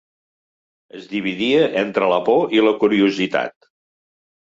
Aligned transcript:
Es 0.99 1.03
dividia 1.11 1.61
entre 1.83 2.09
la 2.15 2.19
por 2.31 2.59
i 2.59 2.67
la 2.71 2.75
curiositat. 2.83 3.73